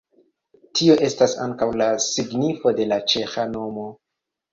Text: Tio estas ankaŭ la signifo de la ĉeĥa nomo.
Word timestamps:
Tio 0.77 0.93
estas 1.07 1.35
ankaŭ 1.43 1.67
la 1.81 1.89
signifo 2.05 2.73
de 2.81 2.87
la 2.93 2.99
ĉeĥa 3.15 3.45
nomo. 3.53 3.85